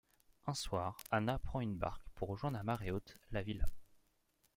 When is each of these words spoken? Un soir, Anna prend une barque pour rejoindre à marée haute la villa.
Un 0.47 0.55
soir, 0.55 0.97
Anna 1.11 1.37
prend 1.37 1.59
une 1.61 1.75
barque 1.77 2.01
pour 2.15 2.29
rejoindre 2.29 2.57
à 2.57 2.63
marée 2.63 2.89
haute 2.89 3.19
la 3.29 3.43
villa. 3.43 3.65